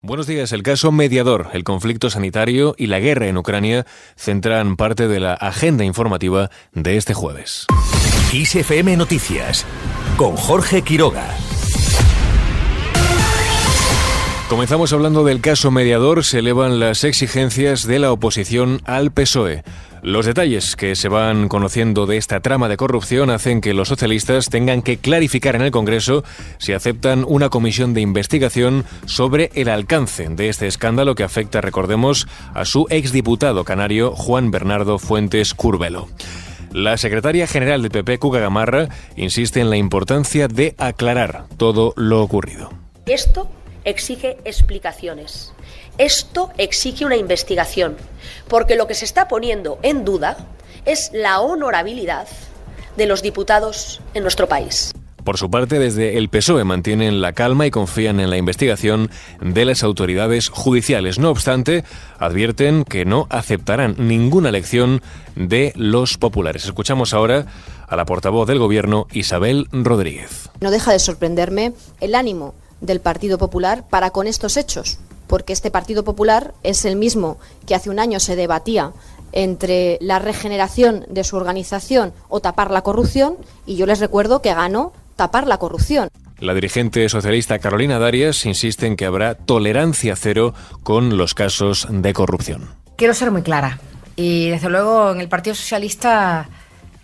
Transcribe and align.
Buenos 0.00 0.28
días. 0.28 0.52
El 0.52 0.62
caso 0.62 0.92
mediador, 0.92 1.48
el 1.54 1.64
conflicto 1.64 2.08
sanitario 2.08 2.76
y 2.78 2.86
la 2.86 3.00
guerra 3.00 3.26
en 3.26 3.36
Ucrania 3.36 3.84
centran 4.14 4.76
parte 4.76 5.08
de 5.08 5.18
la 5.18 5.34
agenda 5.34 5.84
informativa 5.84 6.50
de 6.72 6.96
este 6.96 7.14
jueves. 7.14 7.66
ISFM 8.32 8.96
Noticias 8.96 9.66
con 10.16 10.36
Jorge 10.36 10.82
Quiroga. 10.82 11.26
Comenzamos 14.48 14.92
hablando 14.92 15.24
del 15.24 15.40
caso 15.40 15.72
mediador. 15.72 16.24
Se 16.24 16.38
elevan 16.38 16.78
las 16.78 17.02
exigencias 17.02 17.84
de 17.84 17.98
la 17.98 18.12
oposición 18.12 18.80
al 18.84 19.10
PSOE. 19.10 19.64
Los 20.02 20.26
detalles 20.26 20.76
que 20.76 20.94
se 20.94 21.08
van 21.08 21.48
conociendo 21.48 22.06
de 22.06 22.16
esta 22.16 22.40
trama 22.40 22.68
de 22.68 22.76
corrupción 22.76 23.30
hacen 23.30 23.60
que 23.60 23.74
los 23.74 23.88
socialistas 23.88 24.48
tengan 24.48 24.82
que 24.82 24.98
clarificar 24.98 25.56
en 25.56 25.62
el 25.62 25.70
Congreso 25.70 26.24
si 26.58 26.72
aceptan 26.72 27.24
una 27.26 27.48
comisión 27.48 27.94
de 27.94 28.00
investigación 28.00 28.84
sobre 29.06 29.50
el 29.54 29.68
alcance 29.68 30.28
de 30.28 30.48
este 30.48 30.66
escándalo 30.66 31.14
que 31.14 31.24
afecta, 31.24 31.60
recordemos, 31.60 32.28
a 32.54 32.64
su 32.64 32.86
exdiputado 32.90 33.64
canario 33.64 34.12
Juan 34.12 34.50
Bernardo 34.50 34.98
Fuentes 34.98 35.54
Curvelo. 35.54 36.08
La 36.72 36.96
secretaria 36.96 37.46
general 37.46 37.82
del 37.82 37.90
PP, 37.90 38.18
Cuca 38.18 38.40
Gamarra, 38.40 38.88
insiste 39.16 39.60
en 39.60 39.70
la 39.70 39.78
importancia 39.78 40.48
de 40.48 40.74
aclarar 40.78 41.46
todo 41.56 41.94
lo 41.96 42.22
ocurrido. 42.22 42.70
Esto 43.06 43.48
exige 43.88 44.38
explicaciones. 44.44 45.52
Esto 45.96 46.50
exige 46.58 47.04
una 47.04 47.16
investigación, 47.16 47.96
porque 48.48 48.76
lo 48.76 48.86
que 48.86 48.94
se 48.94 49.04
está 49.04 49.28
poniendo 49.28 49.78
en 49.82 50.04
duda 50.04 50.36
es 50.84 51.10
la 51.12 51.40
honorabilidad 51.40 52.28
de 52.96 53.06
los 53.06 53.22
diputados 53.22 54.00
en 54.14 54.22
nuestro 54.22 54.48
país. 54.48 54.92
Por 55.24 55.36
su 55.36 55.50
parte, 55.50 55.78
desde 55.78 56.16
el 56.16 56.30
PSOE 56.30 56.64
mantienen 56.64 57.20
la 57.20 57.32
calma 57.32 57.66
y 57.66 57.70
confían 57.70 58.18
en 58.18 58.30
la 58.30 58.38
investigación 58.38 59.10
de 59.40 59.64
las 59.66 59.82
autoridades 59.82 60.48
judiciales. 60.48 61.18
No 61.18 61.30
obstante, 61.30 61.84
advierten 62.18 62.84
que 62.84 63.04
no 63.04 63.26
aceptarán 63.28 63.96
ninguna 63.98 64.50
lección 64.50 65.02
de 65.36 65.72
los 65.76 66.16
populares. 66.16 66.64
Escuchamos 66.64 67.12
ahora 67.12 67.44
a 67.86 67.96
la 67.96 68.06
portavoz 68.06 68.48
del 68.48 68.58
Gobierno, 68.58 69.06
Isabel 69.12 69.66
Rodríguez. 69.70 70.48
No 70.60 70.70
deja 70.70 70.92
de 70.92 70.98
sorprenderme 70.98 71.72
el 72.00 72.14
ánimo 72.14 72.54
del 72.80 73.00
Partido 73.00 73.38
Popular 73.38 73.86
para 73.88 74.10
con 74.10 74.26
estos 74.26 74.56
hechos 74.56 74.98
porque 75.28 75.52
este 75.52 75.70
Partido 75.70 76.02
Popular 76.02 76.54
es 76.64 76.84
el 76.84 76.96
mismo 76.96 77.38
que 77.66 77.76
hace 77.76 77.90
un 77.90 78.00
año 78.00 78.18
se 78.18 78.34
debatía 78.34 78.92
entre 79.32 79.98
la 80.00 80.18
regeneración 80.18 81.04
de 81.08 81.22
su 81.22 81.36
organización 81.36 82.12
o 82.28 82.40
tapar 82.40 82.70
la 82.70 82.82
corrupción, 82.82 83.36
y 83.66 83.76
yo 83.76 83.86
les 83.86 84.00
recuerdo 84.00 84.42
que 84.42 84.54
ganó 84.54 84.92
tapar 85.16 85.46
la 85.46 85.58
corrupción. 85.58 86.08
La 86.38 86.54
dirigente 86.54 87.08
socialista 87.08 87.58
Carolina 87.58 87.98
Darias 87.98 88.46
insiste 88.46 88.86
en 88.86 88.96
que 88.96 89.04
habrá 89.04 89.34
tolerancia 89.34 90.16
cero 90.16 90.54
con 90.82 91.18
los 91.18 91.34
casos 91.34 91.86
de 91.90 92.12
corrupción. 92.14 92.70
Quiero 92.96 93.12
ser 93.12 93.30
muy 93.30 93.42
clara, 93.42 93.78
y 94.16 94.48
desde 94.48 94.70
luego 94.70 95.12
en 95.12 95.20
el 95.20 95.28
Partido 95.28 95.54
Socialista 95.54 96.48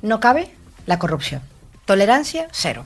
no 0.00 0.18
cabe 0.18 0.50
la 0.86 0.98
corrupción. 0.98 1.42
Tolerancia 1.84 2.48
cero. 2.50 2.84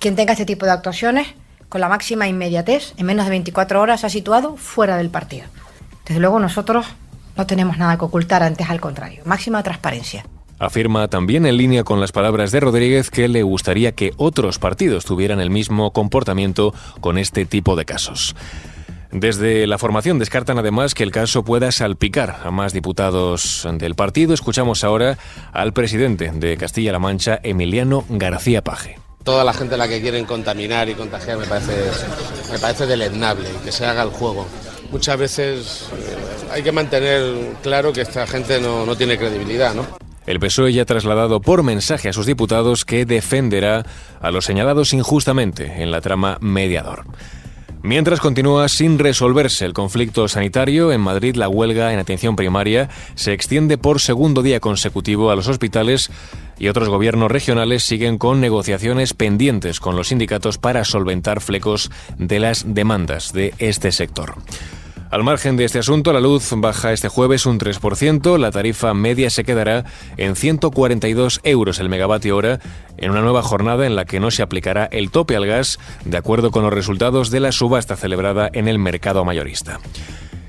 Quien 0.00 0.16
tenga 0.16 0.32
este 0.32 0.44
tipo 0.44 0.66
de 0.66 0.72
actuaciones 0.72 1.28
con 1.68 1.80
la 1.80 1.88
máxima 1.88 2.28
inmediatez, 2.28 2.94
en 2.96 3.06
menos 3.06 3.26
de 3.26 3.30
24 3.30 3.80
horas 3.80 4.04
ha 4.04 4.08
situado 4.08 4.56
fuera 4.56 4.96
del 4.96 5.10
partido. 5.10 5.46
Desde 6.06 6.20
luego 6.20 6.38
nosotros 6.38 6.86
no 7.36 7.46
tenemos 7.46 7.78
nada 7.78 7.98
que 7.98 8.04
ocultar, 8.04 8.42
antes 8.42 8.70
al 8.70 8.80
contrario, 8.80 9.22
máxima 9.24 9.62
transparencia. 9.62 10.24
Afirma 10.58 11.08
también 11.08 11.44
en 11.44 11.58
línea 11.58 11.84
con 11.84 12.00
las 12.00 12.12
palabras 12.12 12.50
de 12.50 12.60
Rodríguez 12.60 13.10
que 13.10 13.28
le 13.28 13.42
gustaría 13.42 13.92
que 13.92 14.12
otros 14.16 14.58
partidos 14.58 15.04
tuvieran 15.04 15.40
el 15.40 15.50
mismo 15.50 15.92
comportamiento 15.92 16.72
con 17.00 17.18
este 17.18 17.44
tipo 17.44 17.76
de 17.76 17.84
casos. 17.84 18.34
Desde 19.12 19.66
la 19.66 19.78
formación 19.78 20.18
descartan 20.18 20.58
además 20.58 20.94
que 20.94 21.02
el 21.02 21.10
caso 21.10 21.44
pueda 21.44 21.72
salpicar 21.72 22.40
a 22.42 22.50
más 22.50 22.72
diputados 22.72 23.66
del 23.74 23.94
partido. 23.94 24.34
Escuchamos 24.34 24.82
ahora 24.82 25.18
al 25.52 25.72
presidente 25.72 26.30
de 26.32 26.56
Castilla-La 26.56 26.98
Mancha, 26.98 27.38
Emiliano 27.42 28.04
García 28.08 28.62
Paje 28.62 29.05
toda 29.26 29.42
la 29.42 29.52
gente 29.52 29.74
a 29.74 29.78
la 29.78 29.88
que 29.88 30.00
quieren 30.00 30.24
contaminar 30.24 30.88
y 30.88 30.94
contagiar 30.94 31.36
me 31.36 31.46
parece, 31.46 31.72
me 32.52 32.58
parece 32.60 32.86
deleznable 32.86 33.48
y 33.50 33.64
que 33.64 33.72
se 33.72 33.84
haga 33.84 34.04
el 34.04 34.10
juego. 34.10 34.46
Muchas 34.92 35.18
veces 35.18 35.88
eh, 35.92 36.52
hay 36.52 36.62
que 36.62 36.70
mantener 36.70 37.34
claro 37.60 37.92
que 37.92 38.02
esta 38.02 38.24
gente 38.28 38.60
no, 38.60 38.86
no 38.86 38.94
tiene 38.96 39.18
credibilidad, 39.18 39.74
¿no? 39.74 39.84
El 40.26 40.38
PSOE 40.38 40.72
ya 40.72 40.82
ha 40.82 40.84
trasladado 40.86 41.40
por 41.40 41.64
mensaje 41.64 42.08
a 42.08 42.12
sus 42.12 42.24
diputados 42.24 42.84
que 42.84 43.04
defenderá 43.04 43.84
a 44.20 44.30
los 44.30 44.44
señalados 44.44 44.92
injustamente 44.92 45.82
en 45.82 45.90
la 45.90 46.00
trama 46.00 46.38
mediador. 46.40 47.04
Mientras 47.86 48.18
continúa 48.18 48.68
sin 48.68 48.98
resolverse 48.98 49.64
el 49.64 49.72
conflicto 49.72 50.26
sanitario, 50.26 50.90
en 50.90 51.00
Madrid 51.00 51.36
la 51.36 51.48
huelga 51.48 51.92
en 51.92 52.00
atención 52.00 52.34
primaria 52.34 52.88
se 53.14 53.32
extiende 53.32 53.78
por 53.78 54.00
segundo 54.00 54.42
día 54.42 54.58
consecutivo 54.58 55.30
a 55.30 55.36
los 55.36 55.46
hospitales 55.46 56.10
y 56.58 56.66
otros 56.66 56.88
gobiernos 56.88 57.30
regionales 57.30 57.84
siguen 57.84 58.18
con 58.18 58.40
negociaciones 58.40 59.14
pendientes 59.14 59.78
con 59.78 59.94
los 59.94 60.08
sindicatos 60.08 60.58
para 60.58 60.84
solventar 60.84 61.40
flecos 61.40 61.92
de 62.18 62.40
las 62.40 62.74
demandas 62.74 63.32
de 63.32 63.54
este 63.58 63.92
sector. 63.92 64.34
Al 65.16 65.24
margen 65.24 65.56
de 65.56 65.64
este 65.64 65.78
asunto, 65.78 66.12
la 66.12 66.20
luz 66.20 66.50
baja 66.58 66.92
este 66.92 67.08
jueves 67.08 67.46
un 67.46 67.58
3%, 67.58 68.38
la 68.38 68.50
tarifa 68.50 68.92
media 68.92 69.30
se 69.30 69.44
quedará 69.44 69.86
en 70.18 70.36
142 70.36 71.40
euros 71.42 71.78
el 71.78 71.88
megavatio 71.88 72.36
hora 72.36 72.60
en 72.98 73.12
una 73.12 73.22
nueva 73.22 73.42
jornada 73.42 73.86
en 73.86 73.96
la 73.96 74.04
que 74.04 74.20
no 74.20 74.30
se 74.30 74.42
aplicará 74.42 74.84
el 74.92 75.10
tope 75.10 75.34
al 75.34 75.46
gas 75.46 75.78
de 76.04 76.18
acuerdo 76.18 76.50
con 76.50 76.64
los 76.64 76.74
resultados 76.74 77.30
de 77.30 77.40
la 77.40 77.52
subasta 77.52 77.96
celebrada 77.96 78.50
en 78.52 78.68
el 78.68 78.78
mercado 78.78 79.24
mayorista. 79.24 79.80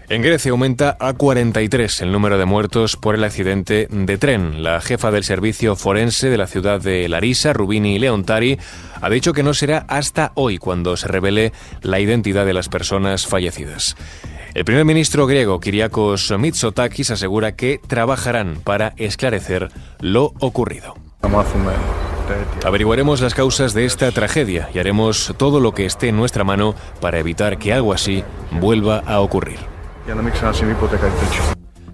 En 0.10 0.22
Grecia 0.22 0.52
aumenta 0.52 0.98
a 1.00 1.14
43 1.14 2.02
el 2.02 2.12
número 2.12 2.38
de 2.38 2.44
muertos 2.44 2.98
por 2.98 3.16
el 3.16 3.24
accidente 3.24 3.88
de 3.90 4.18
tren. 4.18 4.64
La 4.64 4.82
jefa 4.82 5.12
del 5.12 5.24
servicio 5.24 5.78
forense 5.78 6.30
de 6.30 6.38
la 6.38 6.48
ciudad 6.48 6.82
de 6.82 7.08
Larisa, 7.08 7.54
Rubini 7.54 8.00
Leontari, 8.00 8.60
ha 9.02 9.10
dicho 9.10 9.32
que 9.32 9.44
no 9.44 9.54
será 9.54 9.86
hasta 9.88 10.34
hoy 10.36 10.58
cuando 10.58 10.98
se 10.98 11.08
revele 11.08 11.54
la 11.84 12.02
identidad 12.02 12.46
de 12.46 12.54
las 12.54 12.68
personas 12.68 13.28
fallecidas. 13.28 13.96
El 14.54 14.66
primer 14.66 14.86
ministro 14.86 15.28
griego, 15.28 15.60
Kyriakos 15.60 16.34
Mitsotakis, 16.38 17.12
asegura 17.12 17.56
que 17.56 17.80
trabajarán 17.88 18.60
para 18.64 18.94
esclarecer 18.98 19.70
lo 20.00 20.34
ocurrido. 20.40 20.96
Averiguaremos 22.66 23.22
las 23.22 23.34
causas 23.34 23.74
de 23.74 23.86
esta 23.86 24.12
tragedia 24.12 24.70
y 24.74 24.80
haremos 24.80 25.34
todo 25.38 25.60
lo 25.60 25.74
que 25.74 25.86
esté 25.86 26.10
en 26.10 26.18
nuestra 26.18 26.44
mano 26.44 26.76
para 27.00 27.20
evitar 27.20 27.58
que 27.58 27.74
algo 27.74 27.94
así 27.94 28.24
vuelva 28.52 29.00
a 29.06 29.20
ocurrir. 29.20 29.60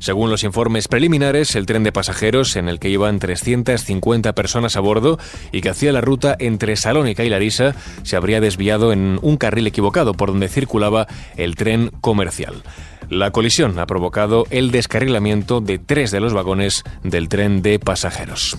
Según 0.04 0.30
los 0.30 0.44
informes 0.44 0.90
preliminares, 0.90 1.56
el 1.56 1.66
tren 1.66 1.86
de 1.86 1.94
pasajeros 1.94 2.58
en 2.58 2.68
el 2.68 2.78
que 2.78 2.90
iban 2.90 3.20
350 3.20 4.36
personas 4.36 4.76
a 4.76 4.82
bordo 4.82 5.18
y 5.54 5.62
que 5.62 5.70
hacía 5.70 5.94
la 5.94 6.02
ruta 6.02 6.36
entre 6.40 6.76
Salónica 6.76 7.24
y 7.24 7.30
Larisa 7.30 7.74
se 8.04 8.18
habría 8.18 8.42
desviado 8.42 8.92
en 8.92 9.18
un 9.22 9.38
carril 9.38 9.66
equivocado 9.66 10.14
por 10.14 10.28
donde 10.28 10.50
circulaba 10.50 11.08
el 11.38 11.56
tren 11.56 11.90
comercial. 12.02 12.64
La 13.10 13.32
colisión 13.32 13.80
ha 13.80 13.86
provocado 13.86 14.46
el 14.50 14.72
descarrilamiento 14.72 15.62
de 15.62 15.80
tres 15.80 16.12
de 16.12 16.20
los 16.20 16.34
vagones 16.34 16.84
del 17.04 17.30
tren 17.30 17.62
de 17.62 17.80
pasajeros. 17.80 18.58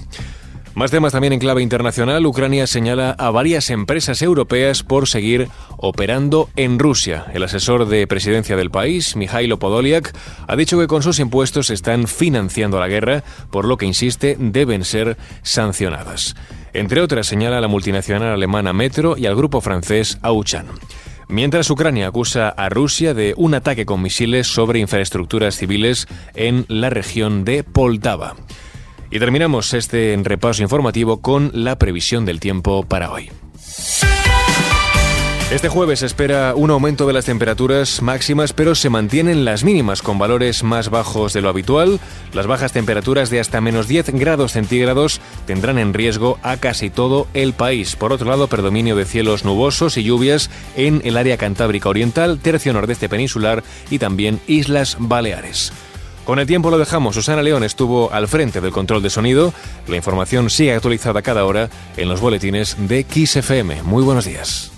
Más 0.74 0.90
temas 0.90 1.12
también 1.12 1.32
en 1.32 1.38
clave 1.38 1.62
internacional. 1.62 2.26
Ucrania 2.26 2.66
señala 2.66 3.12
a 3.12 3.30
varias 3.30 3.70
empresas 3.70 4.20
europeas 4.22 4.82
por 4.82 5.06
seguir 5.06 5.48
operando 5.76 6.50
en 6.56 6.80
Rusia. 6.80 7.26
El 7.32 7.44
asesor 7.44 7.86
de 7.86 8.08
presidencia 8.08 8.56
del 8.56 8.72
país, 8.72 9.14
Mijailo 9.14 9.60
Podolyak, 9.60 10.12
ha 10.48 10.56
dicho 10.56 10.76
que 10.76 10.88
con 10.88 11.04
sus 11.04 11.20
impuestos 11.20 11.70
están 11.70 12.08
financiando 12.08 12.80
la 12.80 12.88
guerra, 12.88 13.22
por 13.52 13.66
lo 13.66 13.76
que 13.76 13.86
insiste 13.86 14.36
deben 14.40 14.84
ser 14.84 15.16
sancionadas. 15.42 16.34
Entre 16.72 17.00
otras, 17.00 17.28
señala 17.28 17.58
a 17.58 17.60
la 17.60 17.68
multinacional 17.68 18.32
alemana 18.32 18.72
Metro 18.72 19.16
y 19.16 19.26
al 19.26 19.36
grupo 19.36 19.60
francés 19.60 20.18
Auchan. 20.22 20.66
Mientras 21.28 21.70
Ucrania 21.70 22.08
acusa 22.08 22.48
a 22.48 22.68
Rusia 22.68 23.14
de 23.14 23.32
un 23.36 23.54
ataque 23.54 23.86
con 23.86 24.02
misiles 24.02 24.48
sobre 24.48 24.80
infraestructuras 24.80 25.56
civiles 25.56 26.08
en 26.34 26.66
la 26.66 26.90
región 26.90 27.44
de 27.44 27.62
Poltava. 27.62 28.34
Y 29.14 29.20
terminamos 29.20 29.72
este 29.74 30.18
repaso 30.24 30.60
informativo 30.60 31.20
con 31.20 31.52
la 31.54 31.78
previsión 31.78 32.24
del 32.24 32.40
tiempo 32.40 32.82
para 32.82 33.12
hoy. 33.12 33.30
Este 35.52 35.68
jueves 35.68 36.00
se 36.00 36.06
espera 36.06 36.52
un 36.56 36.72
aumento 36.72 37.06
de 37.06 37.12
las 37.12 37.26
temperaturas 37.26 38.02
máximas, 38.02 38.52
pero 38.52 38.74
se 38.74 38.90
mantienen 38.90 39.44
las 39.44 39.62
mínimas 39.62 40.02
con 40.02 40.18
valores 40.18 40.64
más 40.64 40.90
bajos 40.90 41.32
de 41.32 41.42
lo 41.42 41.48
habitual. 41.48 42.00
Las 42.32 42.48
bajas 42.48 42.72
temperaturas 42.72 43.30
de 43.30 43.38
hasta 43.38 43.60
menos 43.60 43.86
10 43.86 44.10
grados 44.14 44.50
centígrados 44.50 45.20
tendrán 45.46 45.78
en 45.78 45.94
riesgo 45.94 46.40
a 46.42 46.56
casi 46.56 46.90
todo 46.90 47.28
el 47.34 47.52
país. 47.52 47.94
Por 47.94 48.12
otro 48.12 48.28
lado, 48.28 48.48
predominio 48.48 48.96
de 48.96 49.04
cielos 49.04 49.44
nubosos 49.44 49.96
y 49.96 50.02
lluvias 50.02 50.50
en 50.74 51.02
el 51.04 51.16
área 51.16 51.36
cantábrica 51.36 51.88
oriental, 51.88 52.40
tercio 52.40 52.72
nordeste 52.72 53.08
peninsular 53.08 53.62
y 53.90 54.00
también 54.00 54.40
Islas 54.48 54.96
Baleares. 54.98 55.72
Con 56.24 56.38
el 56.38 56.46
tiempo 56.46 56.70
lo 56.70 56.78
dejamos. 56.78 57.14
Susana 57.14 57.42
León 57.42 57.64
estuvo 57.64 58.12
al 58.12 58.28
frente 58.28 58.60
del 58.60 58.72
control 58.72 59.02
de 59.02 59.10
sonido. 59.10 59.52
La 59.88 59.96
información 59.96 60.50
sigue 60.50 60.74
actualizada 60.74 61.22
cada 61.22 61.44
hora 61.44 61.68
en 61.96 62.08
los 62.08 62.20
boletines 62.20 62.76
de 62.78 63.04
XFM. 63.08 63.82
Muy 63.82 64.02
buenos 64.02 64.24
días. 64.24 64.73